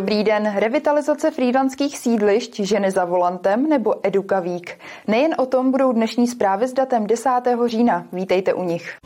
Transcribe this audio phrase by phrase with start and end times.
[0.00, 4.80] Dobrý den, revitalizace frýdlanských sídlišť, ženy za volantem nebo Edukavík.
[5.04, 7.28] Nejen o tom budou dnešní zprávy s datem 10.
[7.66, 8.08] října.
[8.12, 8.96] Vítejte u nich.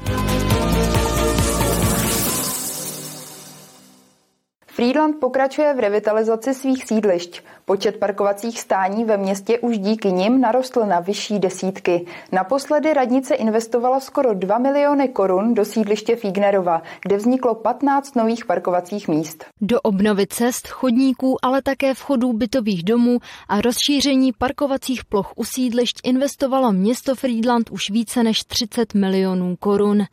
[4.67, 7.43] Friedland pokračuje v revitalizaci svých sídlišť.
[7.67, 12.07] Počet parkovacích stání ve městě už díky nim narostl na vyšší desítky.
[12.33, 19.09] Naposledy radnice investovala skoro 2 miliony korun do sídliště Fígnerova, kde vzniklo 15 nových parkovacích
[19.09, 19.45] míst.
[19.61, 23.19] Do obnovy cest, chodníků, ale také vchodů bytových domů
[23.49, 30.05] a rozšíření parkovacích ploch u sídlišť investovalo město Friedland už více než 30 milionů korun.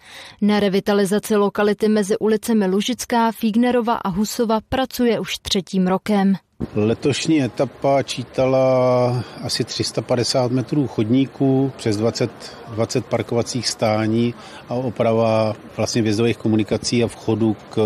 [0.42, 6.36] Na revitalizaci lokality mezi ulicemi Lužická, Fígnerova a Husova pracuje už třetím rokem.
[6.76, 12.32] Letošní etapa čítala asi 350 metrů chodníků, přes 20,
[12.72, 14.34] 20 parkovacích stání
[14.70, 17.78] a oprava vlastně vjezdových komunikací a vchodu k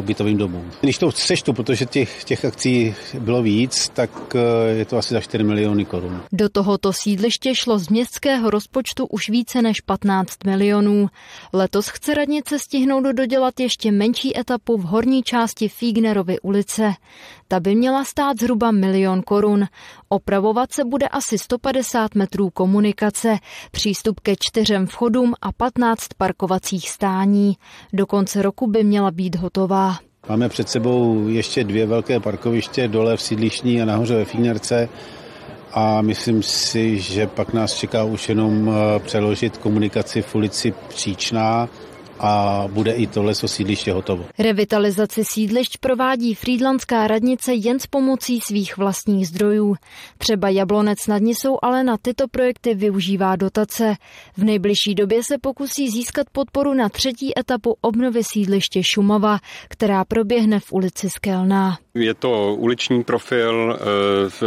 [0.00, 0.70] bytovým domům.
[0.80, 5.20] Když to seštu, protože těch, těch akcí bylo víc, tak eh, je to asi za
[5.20, 6.22] 4 miliony korun.
[6.32, 11.08] Do tohoto sídliště šlo z městského rozpočtu už více než 15 milionů.
[11.52, 16.92] Letos chce radnice stihnout dodělat ještě menší etapu v horní části Fígnerovy ulice.
[17.48, 19.66] Ta by měla stát zhruba milion korun.
[20.08, 23.38] Opravovat se bude asi 150 metrů komunikace,
[23.70, 27.56] přístup ke čtyřem vchodům a 15 parkovacích stání.
[27.92, 29.96] Do konce roku by měla být hotová.
[30.28, 34.88] Máme před sebou ještě dvě velké parkoviště dole v sídlišní a nahoře ve Fínerce
[35.72, 41.68] a myslím si, že pak nás čeká už jenom eh, přeložit komunikaci v ulici Příčná
[42.18, 44.24] a bude i tohle sídliště hotovo.
[44.38, 49.74] Revitalizaci sídlišť provádí Frýdlandská radnice jen s pomocí svých vlastních zdrojů.
[50.18, 53.94] Třeba Jablonec nad Nisou ale na tyto projekty využívá dotace.
[54.36, 60.60] V nejbližší době se pokusí získat podporu na třetí etapu obnovy sídliště Šumava, která proběhne
[60.60, 61.78] v ulici Skelná.
[61.94, 63.78] Je to uliční profil,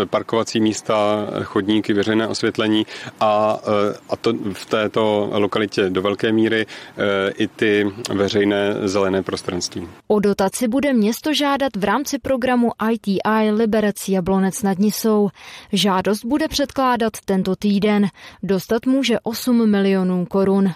[0.02, 2.86] eh, parkovací místa, chodníky, veřejné osvětlení
[3.20, 9.24] a, eh, a to v této lokalitě do velké míry eh, i ty veřejné zelené
[9.24, 9.88] prostranství.
[10.08, 15.30] O dotaci bude město žádat v rámci programu ITI Liberec Jablonec nad Nisou.
[15.74, 18.08] Žádost bude předkládat tento týden.
[18.44, 20.74] Dostat může 8 milionů korun.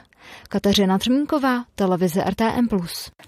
[0.49, 2.67] Kateřina Třmínková, televize RTM+.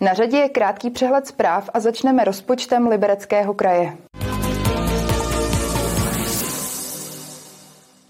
[0.02, 3.98] Na řadě je krátký přehled zpráv a začneme rozpočtem Libereckého kraje.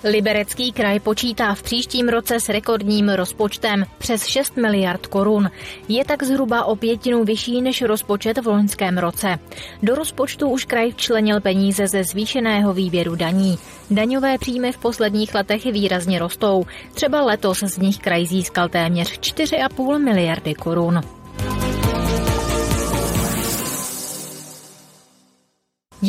[0.03, 5.51] Liberecký kraj počítá v příštím roce s rekordním rozpočtem přes 6 miliard korun.
[5.87, 9.39] Je tak zhruba o pětinu vyšší než rozpočet v loňském roce.
[9.83, 13.57] Do rozpočtu už kraj včlenil peníze ze zvýšeného výběru daní.
[13.91, 16.65] Daňové příjmy v posledních letech výrazně rostou.
[16.93, 21.01] Třeba letos z nich kraj získal téměř 4,5 miliardy korun.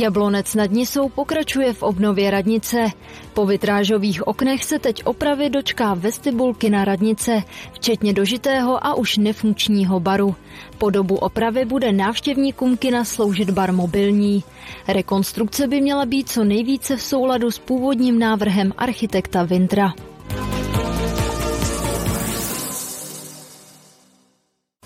[0.02, 2.86] Jablonec nad Nisou pokračuje v obnově radnice.
[3.34, 7.42] Po vitrážových oknech se teď opravy dočká vestibulky na radnice,
[7.72, 10.34] včetně dožitého a už nefunkčního baru.
[10.78, 14.44] Po dobu opravy bude návštěvníkům kina sloužit bar mobilní.
[14.88, 19.94] Rekonstrukce by měla být co nejvíce v souladu s původním návrhem architekta Vintra.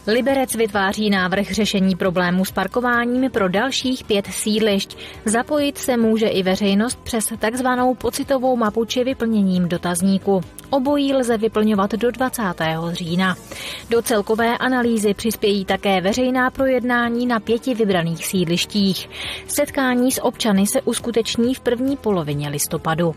[0.08, 4.98] Liberec vytváří návrh řešení problémů s parkováním pro dalších pět sídlišť.
[5.24, 10.40] Zapojit se může i veřejnost přes takzvanou pocitovou mapu či vyplněním dotazníku.
[10.70, 12.42] Obojí lze vyplňovat do 20.
[12.92, 13.36] října.
[13.90, 19.08] Do celkové analýzy přispějí také veřejná projednání na pěti vybraných sídlištích.
[19.48, 23.14] Setkání s občany se uskuteční v první polovině listopadu.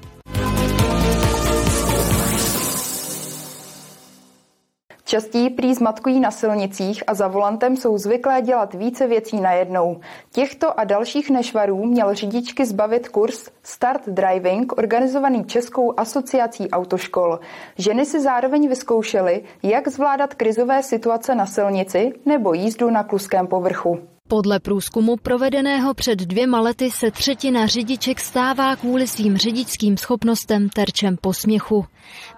[5.09, 9.99] Častěji prý zmatkují na silnicích a za volantem jsou zvyklé dělat více věcí najednou.
[10.31, 17.39] Těchto a dalších nešvarů měl řidičky zbavit kurz Start Driving, organizovaný Českou asociací autoškol.
[17.77, 23.99] Ženy si zároveň vyzkoušely, jak zvládat krizové situace na silnici nebo jízdu na kluském povrchu.
[24.29, 31.17] Podle průzkumu provedeného před dvěma lety se třetina řidiček stává kvůli svým řidičským schopnostem terčem
[31.21, 31.85] posměchu.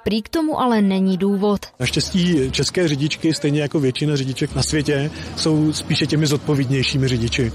[0.03, 1.59] Prý k tomu ale není důvod.
[1.79, 7.51] Naštěstí české řidičky, stejně jako většina řidiček na světě, jsou spíše těmi zodpovědnějšími řidiči.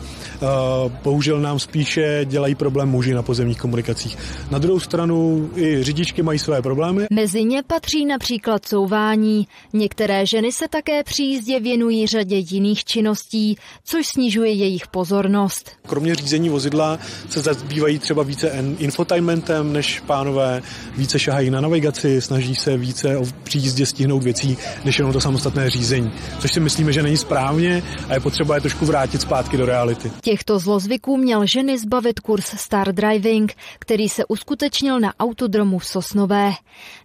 [1.03, 4.19] Bohužel nám spíše dělají problém muži na pozemních komunikacích.
[4.50, 7.06] Na druhou stranu i řidičky mají své problémy.
[7.12, 9.47] Mezi ně patří například couvání.
[9.73, 15.70] Některé ženy se také při jízdě věnují řadě jiných činností, což s snižuje jejich pozornost.
[15.87, 16.99] Kromě řízení vozidla
[17.31, 20.62] se zabývají třeba více infotainmentem než pánové,
[20.96, 25.70] více šahají na navigaci, snaží se více o příjízdě stihnout věcí, než jenom to samostatné
[25.70, 26.12] řízení.
[26.38, 30.11] Což si myslíme, že není správně a je potřeba je trošku vrátit zpátky do reality.
[30.23, 36.52] Těchto zlozvyků měl ženy zbavit kurz Star Driving, který se uskutečnil na autodromu v Sosnové.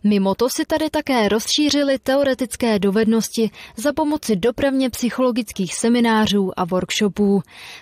[0.04, 7.11] Mimo to si tady také rozšířili teoretické dovednosti za pomoci dopravně psychologických seminářů a workshopů.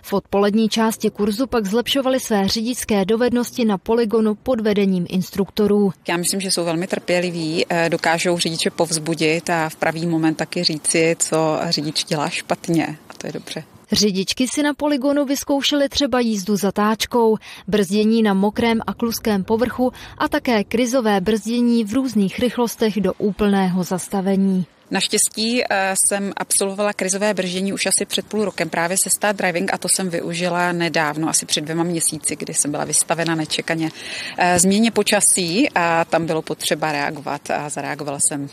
[0.03, 5.91] V odpolední části kurzu pak zlepšovali své řidičské dovednosti na poligonu pod vedením instruktorů.
[6.07, 10.63] Já myslím, že jsou velmi trpěliví, eh, dokážou řidiče povzbudit a v pravý moment taky
[10.63, 12.97] říci, co řidič dělá špatně.
[13.09, 13.63] A to je dobře.
[13.91, 17.37] Řidičky si na poligonu vyzkoušely třeba jízdu zatáčkou,
[17.67, 23.83] brzdění na mokrém a kluském povrchu a také krizové brzdění v různých rychlostech do úplného
[23.83, 24.65] zastavení.
[24.91, 29.73] Naštěstí eh, jsem absolvovala krizové brždění už asi před půl rokem právě se Start Driving
[29.73, 33.91] a to jsem využila nedávno, asi před dvěma měsíci, kdy jsem byla vystavena nečekaně
[34.37, 38.49] eh, změně počasí a tam bylo potřeba reagovat a zareagovala jsem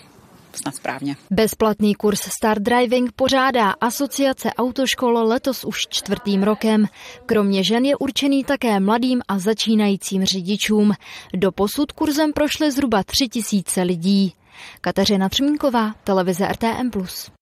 [0.56, 1.16] snad správně.
[1.30, 6.86] Bezplatný kurz Start Driving pořádá Asociace autoškol letos už čtvrtým rokem.
[7.26, 10.92] Kromě žen je určený také mladým a začínajícím řidičům.
[11.34, 14.34] Do posud kurzem prošly zhruba tři tisíce lidí.
[14.80, 16.90] Kateřina Třmínková, televize RTM+.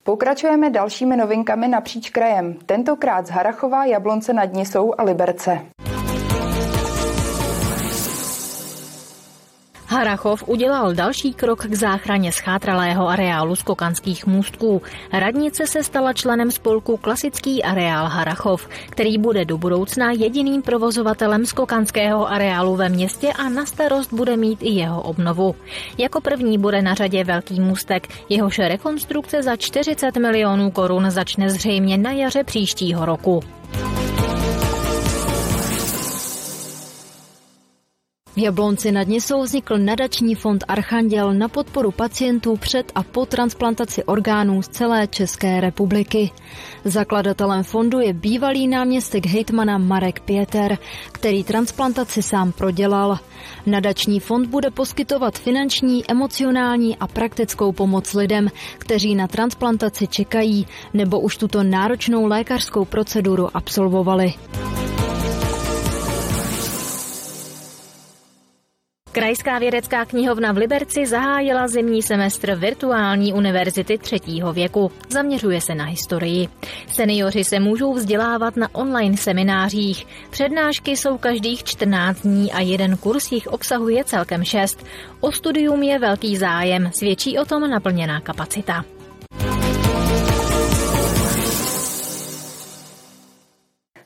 [0.05, 5.61] Pokračujeme dalšími novinkami napříč krajem, tentokrát z Harachova, Jablonce nad Nisou a Liberce.
[9.95, 14.83] Harachov udělal další krok k záchraně schátralého areálu skokanských můstků.
[15.13, 22.31] Radnice se stala členem spolku Klasický areál Harachov, který bude do budoucna jediným provozovatelem skokanského
[22.31, 25.55] areálu ve městě a na starost bude mít i jeho obnovu.
[25.99, 31.99] Jako první bude na řadě velký můstek, jehož rekonstrukce za 40 milionů korun začne zřejmě
[31.99, 33.41] na jaře příštího roku.
[38.45, 44.63] Jablonci nad Nisou vznikl nadační fond Archanděl na podporu pacientů před a po transplantaci orgánů
[44.63, 46.31] z celé České republiky.
[46.85, 50.79] Zakladatelem fondu je bývalý náměstek hejtmana Marek Pěter,
[51.13, 53.19] který transplantaci sám prodělal.
[53.67, 58.49] Nadační fond bude poskytovat finanční, emocionální a praktickou pomoc lidem,
[58.79, 64.35] kteří na transplantaci čekají nebo už tuto náročnou lékařskou proceduru absolvovali.
[69.15, 74.93] Krajská vědecká knihovna v Liberci zahájila zimní semestr virtuální univerzity třetího věku.
[75.09, 76.49] Zaměřuje se na historii.
[76.93, 80.07] Seniori se můžou vzdělávat na online seminářích.
[80.31, 84.87] Přednášky jsou každých 14 dní a jeden kurz jich obsahuje celkem 6.
[85.21, 88.85] O studium je velký zájem, svědčí o tom naplněná kapacita.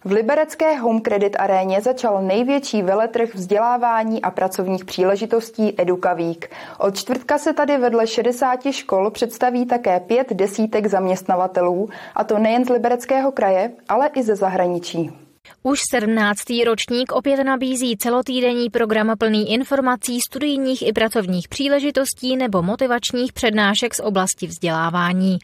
[0.09, 6.51] V liberecké Home Credit aréně začal největší veletrh vzdělávání a pracovních příležitostí Edukavík.
[6.79, 12.65] Od čtvrtka se tady vedle 60 škol představí také pět desítek zaměstnavatelů, a to nejen
[12.65, 15.28] z libereckého kraje, ale i ze zahraničí.
[15.63, 16.39] Už 17.
[16.67, 24.01] ročník opět nabízí celotýdenní program plný informací, studijních i pracovních příležitostí nebo motivačních přednášek z
[24.01, 25.39] oblasti vzdělávání.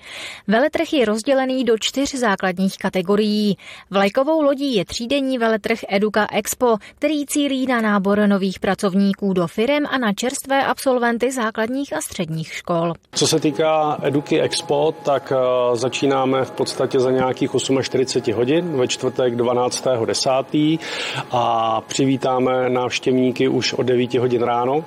[0.49, 3.57] Veletrh je rozdělený do čtyř základních kategorií.
[3.91, 9.87] Vlajkovou lodí je třídenní veletrh Eduka Expo, který cílí na nábor nových pracovníků do firem
[9.91, 12.93] a na čerstvé absolventy základních a středních škol.
[13.13, 17.51] Co se týká Eduky Expo, tak eh, začínáme v podstatě za nějakých
[17.83, 19.85] 48 hodin ve čtvrtek 12.
[20.05, 20.14] 10.
[21.31, 24.85] a přivítáme návštěvníky už od 9 hodin ráno.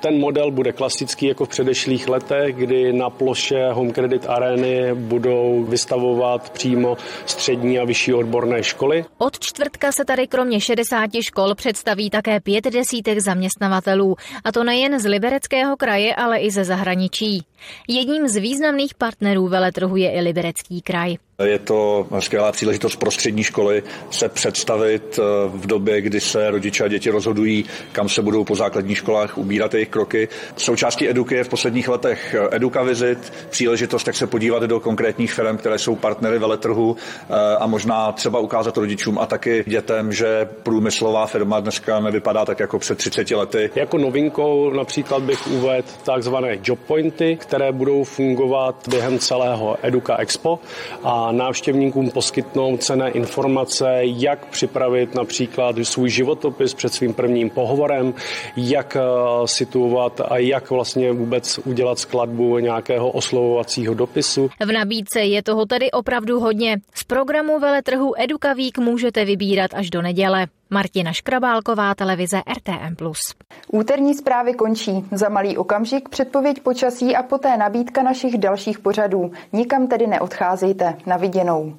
[0.00, 5.64] Ten model bude klasický jako v předešlých letech, kdy na ploše Home Credit Areny budou
[5.68, 9.04] vystavovat přímo střední a vyšší odborné školy.
[9.18, 15.00] Od čtvrtka se tady kromě 60 škol představí také pět desítek zaměstnavatelů, a to nejen
[15.00, 17.42] z Libereckého kraje, ale i ze zahraničí.
[17.88, 21.16] Jedním z významných partnerů veletrhu je i Liberecký kraj.
[21.42, 26.84] Je to skvělá příležitost pro střední školy se představit eh, v době, kdy se rodiče
[26.84, 30.28] a děti rozhodují, kam se budou po základních školách ubírat jejich kroky.
[30.56, 35.32] Součástí Eduky je v posledních letech eh, Eduka Visit, příležitost, jak se podívat do konkrétních
[35.32, 40.48] firm, které jsou partnery veletrhu eh, a možná třeba ukázat rodičům a taky dětem, že
[40.62, 43.70] průmyslová firma dneska nevypadá tak jako před 30 lety.
[43.74, 50.16] Jako novinkou například bych uvedl takzvané job pointy, které které budou fungovat během celého Educa
[50.16, 50.58] Expo
[51.02, 58.14] a návštěvníkům poskytnou cené informace, jak připravit například svůj životopis před svým prvním pohovorem,
[58.56, 58.96] jak
[59.44, 64.50] situovat a jak vlastně vůbec udělat skladbu nějakého oslovovacího dopisu.
[64.66, 66.76] V nabídce je toho tedy opravdu hodně.
[66.94, 70.46] Z programu veletrhu Eduka Week můžete vybírat až do neděle.
[70.74, 72.96] Martina Škrabálková, televize RTM+.
[73.72, 75.04] Úterní zprávy končí.
[75.12, 79.32] Za malý okamžik předpověď počasí a poté nabídka našich dalších pořadů.
[79.52, 80.96] Nikam tedy neodcházejte.
[81.06, 81.76] Na viděnou.